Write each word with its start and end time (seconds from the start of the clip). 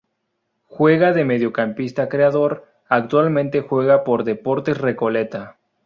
Juega 0.65 1.13
de 1.13 1.25
mediocampista 1.25 2.09
creador, 2.09 2.65
actualmente 2.89 3.61
juega 3.61 4.03
por 4.03 4.23
Deportes 4.23 4.79
Recoleta. 4.79 5.59